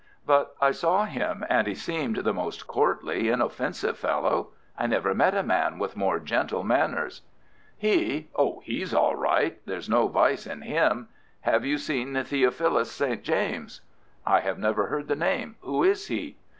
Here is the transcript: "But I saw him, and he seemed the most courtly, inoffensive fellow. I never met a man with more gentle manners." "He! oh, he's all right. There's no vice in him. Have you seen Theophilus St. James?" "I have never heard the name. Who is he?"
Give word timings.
"But 0.25 0.55
I 0.59 0.71
saw 0.71 1.05
him, 1.05 1.45
and 1.47 1.67
he 1.67 1.75
seemed 1.75 2.15
the 2.15 2.33
most 2.33 2.65
courtly, 2.65 3.29
inoffensive 3.29 3.99
fellow. 3.99 4.47
I 4.75 4.87
never 4.87 5.13
met 5.13 5.35
a 5.35 5.43
man 5.43 5.77
with 5.77 5.95
more 5.95 6.19
gentle 6.19 6.63
manners." 6.63 7.21
"He! 7.77 8.29
oh, 8.35 8.63
he's 8.65 8.95
all 8.95 9.15
right. 9.15 9.61
There's 9.67 9.87
no 9.89 10.07
vice 10.07 10.47
in 10.47 10.63
him. 10.63 11.09
Have 11.41 11.65
you 11.65 11.77
seen 11.77 12.15
Theophilus 12.15 12.91
St. 12.91 13.21
James?" 13.21 13.81
"I 14.25 14.39
have 14.39 14.57
never 14.57 14.87
heard 14.87 15.07
the 15.07 15.15
name. 15.15 15.57
Who 15.61 15.83
is 15.83 16.07
he?" 16.07 16.35